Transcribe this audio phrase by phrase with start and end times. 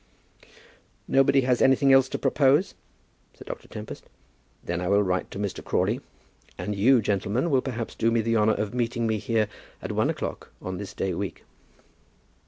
[1.07, 2.73] "Nobody has anything else to propose?"
[3.35, 3.67] said Dr.
[3.67, 4.09] Tempest.
[4.63, 5.63] "Then I will write to Mr.
[5.63, 6.01] Crawley,
[6.57, 9.47] and you, gentlemen, will perhaps do me the honour of meeting me here
[9.79, 11.43] at one o'clock on this day week."